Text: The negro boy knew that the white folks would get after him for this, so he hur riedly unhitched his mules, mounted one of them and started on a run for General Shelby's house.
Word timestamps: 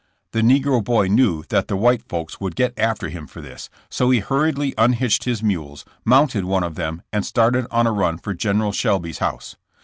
The 0.31 0.41
negro 0.41 0.83
boy 0.83 1.09
knew 1.09 1.43
that 1.49 1.67
the 1.67 1.75
white 1.75 2.01
folks 2.09 2.39
would 2.39 2.55
get 2.55 2.73
after 2.75 3.09
him 3.09 3.27
for 3.27 3.39
this, 3.39 3.69
so 3.87 4.09
he 4.09 4.17
hur 4.17 4.51
riedly 4.51 4.73
unhitched 4.75 5.25
his 5.25 5.43
mules, 5.43 5.85
mounted 6.03 6.45
one 6.45 6.63
of 6.63 6.73
them 6.73 7.03
and 7.13 7.23
started 7.23 7.67
on 7.69 7.85
a 7.85 7.91
run 7.91 8.17
for 8.17 8.33
General 8.33 8.71
Shelby's 8.71 9.19
house. 9.19 9.57